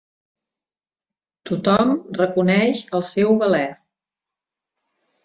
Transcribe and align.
Tothom 1.49 1.91
reconeix 2.21 2.81
el 3.01 3.05
seu 3.11 3.37
valer. 3.45 3.63